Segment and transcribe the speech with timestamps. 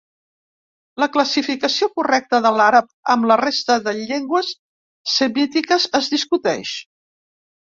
[1.03, 4.51] La classificació correcta de l'àrab amb la resta de llengües
[5.17, 6.75] semítiques es discuteix.